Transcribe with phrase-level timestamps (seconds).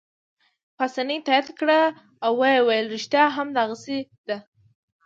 [0.77, 1.79] پاسیني تایید کړه
[2.25, 4.37] او ویې ویل: ریښتیا هم داسې ده.